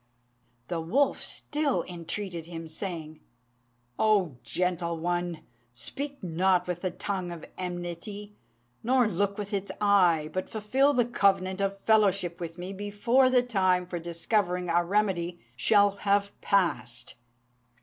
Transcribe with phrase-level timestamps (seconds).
[0.67, 3.19] The wolf still entreated him, saying,
[3.99, 5.41] "O gentle one!
[5.73, 8.33] speak not with the tongue of enmity,
[8.81, 13.43] nor look with its eye; but fulfil the covenant of fellowship with me before the
[13.43, 17.13] time for discovering a remedy shall have passed.